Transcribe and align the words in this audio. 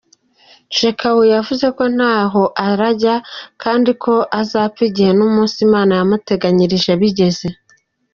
Shekau 0.77 1.19
yavuze 1.33 1.65
ko 1.77 1.83
ntaho 1.95 2.43
arajya 2.65 3.15
kandi 3.63 3.91
ko 4.03 4.13
azapfa 4.39 4.81
igihe 4.89 5.11
n’umunsi 5.17 5.57
Imana 5.67 5.91
yamuteganyirije 5.99 6.91
bigeze. 7.01 7.47